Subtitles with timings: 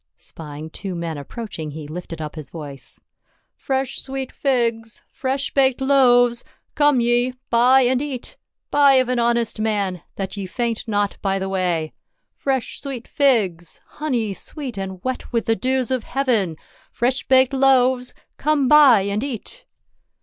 [0.17, 2.99] Spying two men approaching he lifted up his voice
[3.55, 5.03] —"Fresh sweet figs!
[5.11, 6.43] Fresh baked loaves!
[6.73, 8.35] Come ye, buy and eat.
[8.71, 11.93] Buy of an honest man, that ye faint not by the way.
[12.35, 16.57] Fresh sweet figs!— honey sweet and wet with the dews of heaven!
[16.91, 18.15] Fresh baked loaves!
[18.37, 19.65] Come buy and eat